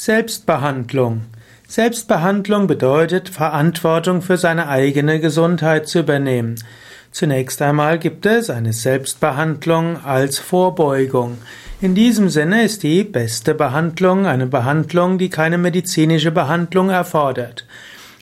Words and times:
Selbstbehandlung. 0.00 1.22
Selbstbehandlung 1.66 2.68
bedeutet, 2.68 3.28
Verantwortung 3.30 4.22
für 4.22 4.36
seine 4.36 4.68
eigene 4.68 5.18
Gesundheit 5.18 5.88
zu 5.88 5.98
übernehmen. 5.98 6.54
Zunächst 7.10 7.60
einmal 7.62 7.98
gibt 7.98 8.24
es 8.24 8.48
eine 8.48 8.72
Selbstbehandlung 8.72 10.04
als 10.04 10.38
Vorbeugung. 10.38 11.38
In 11.80 11.96
diesem 11.96 12.28
Sinne 12.28 12.62
ist 12.62 12.84
die 12.84 13.02
beste 13.02 13.56
Behandlung 13.56 14.26
eine 14.26 14.46
Behandlung, 14.46 15.18
die 15.18 15.30
keine 15.30 15.58
medizinische 15.58 16.30
Behandlung 16.30 16.90
erfordert. 16.90 17.66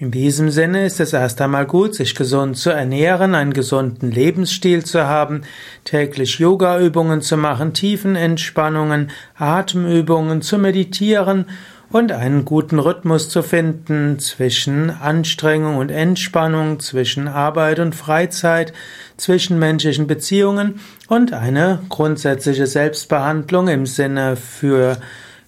In 0.00 0.12
diesem 0.12 0.50
Sinne 0.50 0.86
ist 0.86 1.00
es 1.00 1.12
erst 1.12 1.40
einmal 1.40 1.66
gut, 1.66 1.96
sich 1.96 2.14
gesund 2.14 2.56
zu 2.56 2.70
ernähren, 2.70 3.34
einen 3.34 3.52
gesunden 3.52 4.12
Lebensstil 4.12 4.84
zu 4.84 5.08
haben, 5.08 5.42
täglich 5.82 6.38
Yogaübungen 6.38 7.20
zu 7.20 7.36
machen, 7.36 7.74
Tiefenentspannungen, 7.74 9.10
Atemübungen 9.36 10.40
zu 10.40 10.56
meditieren 10.56 11.46
und 11.90 12.12
einen 12.12 12.44
guten 12.44 12.78
Rhythmus 12.78 13.28
zu 13.28 13.42
finden 13.42 14.20
zwischen 14.20 14.90
Anstrengung 14.90 15.78
und 15.78 15.90
Entspannung, 15.90 16.78
zwischen 16.78 17.26
Arbeit 17.26 17.80
und 17.80 17.96
Freizeit, 17.96 18.72
zwischen 19.16 19.58
menschlichen 19.58 20.06
Beziehungen 20.06 20.78
und 21.08 21.32
eine 21.32 21.80
grundsätzliche 21.88 22.68
Selbstbehandlung 22.68 23.66
im 23.66 23.84
Sinne 23.84 24.36
für 24.36 24.98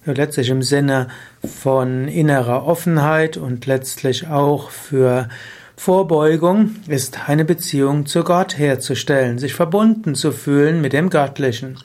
letztlich 0.05 0.49
im 0.49 0.63
Sinne 0.63 1.07
von 1.45 2.07
innerer 2.07 2.65
Offenheit 2.65 3.37
und 3.37 3.65
letztlich 3.65 4.27
auch 4.27 4.69
für 4.69 5.29
Vorbeugung 5.75 6.75
ist 6.87 7.27
eine 7.27 7.45
Beziehung 7.45 8.05
zu 8.05 8.23
Gott 8.23 8.57
herzustellen, 8.57 9.39
sich 9.39 9.53
verbunden 9.53 10.13
zu 10.15 10.31
fühlen 10.31 10.81
mit 10.81 10.93
dem 10.93 11.09
Göttlichen. 11.09 11.79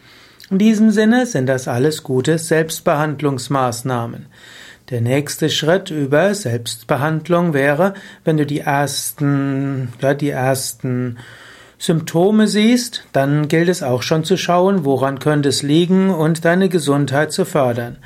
In 0.50 0.58
diesem 0.58 0.90
Sinne 0.90 1.26
sind 1.26 1.46
das 1.46 1.66
alles 1.66 2.02
gute 2.02 2.38
Selbstbehandlungsmaßnahmen. 2.38 4.26
Der 4.90 5.00
nächste 5.00 5.50
Schritt 5.50 5.90
über 5.90 6.34
Selbstbehandlung 6.34 7.54
wäre, 7.54 7.94
wenn 8.24 8.36
du 8.36 8.46
die 8.46 8.60
ersten, 8.60 9.92
ja, 10.00 10.14
die 10.14 10.30
ersten 10.30 11.18
Symptome 11.78 12.48
siehst, 12.48 13.04
dann 13.12 13.48
gilt 13.48 13.68
es 13.68 13.82
auch 13.82 14.02
schon 14.02 14.24
zu 14.24 14.36
schauen, 14.36 14.84
woran 14.84 15.18
könnte 15.18 15.50
es 15.50 15.62
liegen 15.62 16.10
und 16.10 16.44
deine 16.44 16.68
Gesundheit 16.68 17.32
zu 17.32 17.44
fördern. 17.44 17.98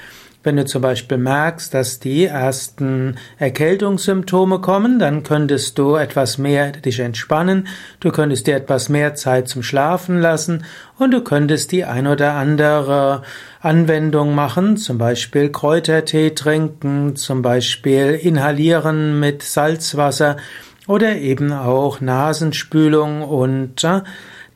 Wenn 0.42 0.56
du 0.56 0.64
zum 0.64 0.80
Beispiel 0.80 1.18
merkst, 1.18 1.74
dass 1.74 2.00
die 2.00 2.24
ersten 2.24 3.16
Erkältungssymptome 3.38 4.60
kommen, 4.60 4.98
dann 4.98 5.22
könntest 5.22 5.76
du 5.76 5.96
etwas 5.96 6.38
mehr 6.38 6.72
dich 6.72 6.98
entspannen, 7.00 7.68
du 8.00 8.10
könntest 8.10 8.46
dir 8.46 8.56
etwas 8.56 8.88
mehr 8.88 9.14
Zeit 9.14 9.48
zum 9.48 9.62
Schlafen 9.62 10.18
lassen 10.18 10.64
und 10.98 11.10
du 11.10 11.22
könntest 11.22 11.72
die 11.72 11.84
ein 11.84 12.06
oder 12.06 12.32
andere 12.32 13.20
Anwendung 13.60 14.34
machen, 14.34 14.78
zum 14.78 14.96
Beispiel 14.96 15.50
Kräutertee 15.50 16.30
trinken, 16.30 17.16
zum 17.16 17.42
Beispiel 17.42 18.14
inhalieren 18.14 19.20
mit 19.20 19.42
Salzwasser, 19.42 20.38
oder 20.90 21.18
eben 21.18 21.52
auch 21.52 22.00
Nasenspülung 22.00 23.22
und 23.22 23.84
äh, 23.84 24.00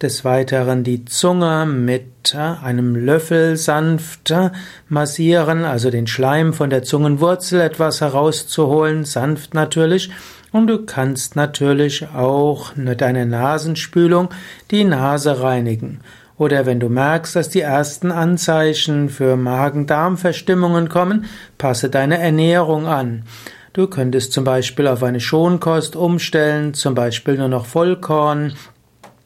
des 0.03 0.25
Weiteren 0.25 0.83
die 0.83 1.05
Zunge 1.05 1.65
mit 1.65 2.35
äh, 2.35 2.39
einem 2.39 2.97
Löffel 2.97 3.57
sanft 3.57 4.33
äh, 4.33 4.51
massieren, 4.89 5.65
also 5.65 5.91
den 5.91 6.09
Schleim 6.09 6.53
von 6.53 6.71
der 6.71 6.83
Zungenwurzel 6.83 7.61
etwas 7.61 8.01
herauszuholen, 8.01 9.05
sanft 9.05 9.55
natürlich. 9.55 10.11
Und 10.51 10.67
du 10.67 10.85
kannst 10.85 11.37
natürlich 11.37 12.09
auch 12.13 12.75
mit 12.75 13.01
deiner 13.01 13.27
Nasenspülung 13.27 14.31
die 14.73 14.83
Nase 14.83 15.41
reinigen. 15.41 16.01
Oder 16.37 16.67
wenn 16.67 16.81
du 16.81 16.89
merkst, 16.89 17.37
dass 17.37 17.49
die 17.49 17.61
ersten 17.61 18.11
Anzeichen 18.11 19.09
für 19.09 19.37
Magen-Darm-Verstimmungen 19.37 20.89
kommen, 20.89 21.27
passe 21.59 21.91
deine 21.91 22.19
Ernährung 22.19 22.89
an. 22.89 23.23
Du 23.75 23.89
könntest 23.89 24.33
zum 24.33 24.45
Beispiel 24.45 24.87
auf 24.87 25.03
eine 25.03 25.19
Schonkost 25.19 25.97
umstellen, 25.97 26.75
zum 26.75 26.95
Beispiel 26.95 27.37
nur 27.37 27.49
noch 27.49 27.67
Vollkorn, 27.67 28.55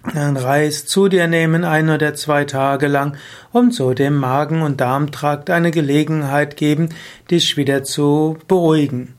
Reis 0.02 0.86
zu 0.86 1.08
dir 1.08 1.26
nehmen, 1.26 1.64
ein 1.64 1.90
oder 1.90 2.14
zwei 2.14 2.46
Tage 2.46 2.86
lang, 2.86 3.18
und 3.52 3.74
so 3.74 3.92
dem 3.92 4.16
Magen- 4.16 4.62
und 4.62 4.80
Darmtrakt 4.80 5.50
eine 5.50 5.70
Gelegenheit 5.70 6.56
geben, 6.56 6.88
dich 7.30 7.58
wieder 7.58 7.82
zu 7.82 8.38
beruhigen. 8.48 9.16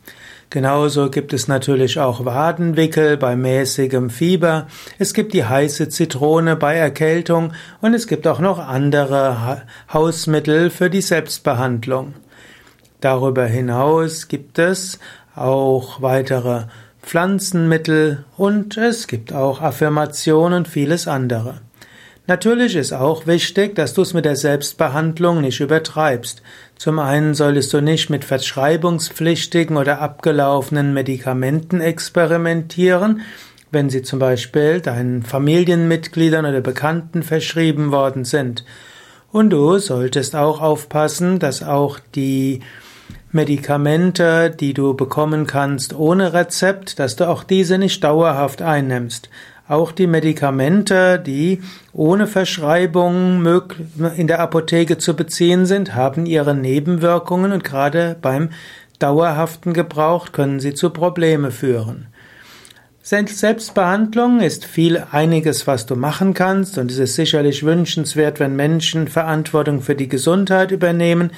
Genauso 0.49 1.11
gibt 1.11 1.31
es 1.31 1.47
natürlich 1.47 1.99
auch 1.99 2.25
Wadenwickel 2.25 3.15
bei 3.15 3.35
mäßigem 3.35 4.09
Fieber. 4.09 4.65
Es 4.97 5.13
gibt 5.13 5.33
die 5.33 5.45
heiße 5.45 5.89
Zitrone 5.89 6.55
bei 6.55 6.75
Erkältung 6.75 7.53
und 7.81 7.93
es 7.93 8.07
gibt 8.07 8.25
auch 8.25 8.39
noch 8.39 8.57
andere 8.57 9.61
Hausmittel 9.93 10.71
für 10.71 10.89
die 10.89 11.01
Selbstbehandlung. 11.01 12.15
Darüber 13.01 13.45
hinaus 13.45 14.27
gibt 14.27 14.59
es 14.59 14.99
auch 15.35 16.01
weitere 16.01 16.63
Pflanzenmittel 17.01 18.25
und 18.37 18.77
es 18.77 19.07
gibt 19.07 19.33
auch 19.33 19.61
Affirmationen 19.61 20.59
und 20.59 20.67
vieles 20.67 21.07
andere. 21.07 21.61
Natürlich 22.27 22.75
ist 22.75 22.93
auch 22.93 23.25
wichtig, 23.25 23.73
dass 23.73 23.95
du 23.95 24.03
es 24.03 24.13
mit 24.13 24.23
der 24.23 24.35
Selbstbehandlung 24.35 25.41
nicht 25.41 25.61
übertreibst. 25.61 26.43
Zum 26.77 26.99
einen 26.99 27.33
solltest 27.33 27.73
du 27.73 27.81
nicht 27.81 28.11
mit 28.11 28.23
verschreibungspflichtigen 28.23 29.77
oder 29.77 29.99
abgelaufenen 29.99 30.93
Medikamenten 30.93 31.81
experimentieren, 31.81 33.21
wenn 33.71 33.89
sie 33.89 34.03
zum 34.03 34.19
Beispiel 34.19 34.79
deinen 34.79 35.23
Familienmitgliedern 35.23 36.45
oder 36.45 36.61
Bekannten 36.61 37.23
verschrieben 37.23 37.91
worden 37.91 38.25
sind. 38.25 38.63
Und 39.31 39.49
du 39.49 39.79
solltest 39.79 40.35
auch 40.35 40.61
aufpassen, 40.61 41.39
dass 41.39 41.63
auch 41.63 41.97
die 42.13 42.61
Medikamente, 43.31 44.49
die 44.49 44.73
du 44.73 44.95
bekommen 44.95 45.45
kannst 45.45 45.93
ohne 45.93 46.33
Rezept, 46.33 46.97
dass 46.97 47.15
du 47.15 47.29
auch 47.29 47.43
diese 47.43 47.77
nicht 47.77 48.03
dauerhaft 48.03 48.61
einnimmst. 48.61 49.29
Auch 49.67 49.91
die 49.91 50.07
Medikamente, 50.07 51.19
die 51.19 51.61
ohne 51.93 52.25
Verschreibung 52.25 53.45
in 54.17 54.25
der 54.25 54.39
Apotheke 54.39 54.97
zu 54.97 55.15
beziehen 55.15 55.67
sind, 55.67 55.93
haben 55.93 56.25
ihre 56.25 56.55
Nebenwirkungen 56.55 57.51
und 57.51 57.63
gerade 57.63 58.15
beim 58.19 58.49
dauerhaften 58.97 59.73
Gebrauch 59.73 60.31
können 60.31 60.59
sie 60.59 60.73
zu 60.73 60.89
Probleme 60.89 61.51
führen. 61.51 62.07
Selbstbehandlung 63.01 64.39
ist 64.39 64.65
viel 64.65 65.03
einiges, 65.11 65.65
was 65.67 65.85
du 65.85 65.95
machen 65.95 66.33
kannst 66.33 66.77
und 66.77 66.91
es 66.91 66.97
ist 66.97 67.15
sicherlich 67.15 67.63
wünschenswert, 67.63 68.39
wenn 68.39 68.55
Menschen 68.55 69.07
Verantwortung 69.07 69.81
für 69.81 69.95
die 69.95 70.09
Gesundheit 70.09 70.71
übernehmen. 70.71 71.31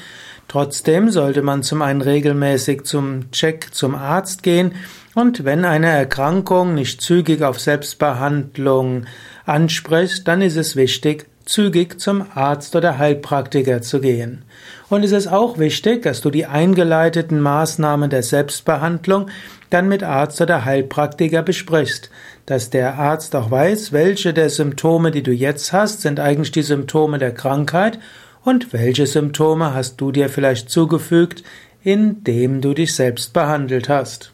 Trotzdem 0.51 1.12
sollte 1.12 1.44
man 1.44 1.63
zum 1.63 1.81
einen 1.81 2.01
regelmäßig 2.01 2.84
zum 2.84 3.31
Check 3.31 3.73
zum 3.73 3.95
Arzt 3.95 4.44
gehen 4.44 4.73
und 5.16 5.45
wenn 5.45 5.63
eine 5.63 5.88
Erkrankung 5.88 6.73
nicht 6.73 7.00
zügig 7.00 7.41
auf 7.41 7.57
Selbstbehandlung 7.57 9.06
anspricht, 9.45 10.28
dann 10.28 10.41
ist 10.41 10.57
es 10.57 10.75
wichtig, 10.75 11.25
zügig 11.45 12.01
zum 12.01 12.25
Arzt 12.35 12.75
oder 12.75 12.97
Heilpraktiker 12.97 13.81
zu 13.81 14.01
gehen. 14.01 14.44
Und 14.90 15.06
es 15.06 15.13
ist 15.13 15.28
auch 15.28 15.57
wichtig, 15.57 16.01
dass 16.01 16.19
du 16.19 16.29
die 16.29 16.47
eingeleiteten 16.47 17.40
Maßnahmen 17.40 18.09
der 18.09 18.23
Selbstbehandlung 18.23 19.29
dann 19.69 19.88
mit 19.88 20.03
Arzt 20.03 20.41
oder 20.41 20.66
Heilpraktiker 20.66 21.44
besprichst, 21.44 22.09
dass 22.45 22.69
der 22.69 22.95
Arzt 22.95 23.38
auch 23.38 23.51
weiß, 23.51 23.94
welche 23.94 24.34
der 24.34 24.50
Symptome, 24.50 25.11
die 25.11 25.23
du 25.23 25.31
jetzt 25.31 25.72
hast, 25.72 26.01
sind 26.01 26.19
eigentlich 26.19 26.51
die 26.51 26.61
Symptome 26.61 27.19
der 27.19 27.34
Krankheit 27.34 28.00
und 28.44 28.74
welche 28.74 29.06
Symptome 29.06 29.74
hast 29.74 30.00
du 30.02 30.12
dir 30.12 30.29
vielleicht 30.29 30.69
zugefügt, 30.69 31.44
indem 31.84 32.62
du 32.62 32.74
dich 32.74 32.94
selbst 32.94 33.34
behandelt 33.34 33.90
hast. 33.90 34.34